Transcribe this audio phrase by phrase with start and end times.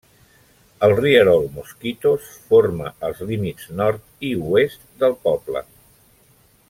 [0.85, 5.63] El rierol Mosquitos forma els límits nord i oest del poble.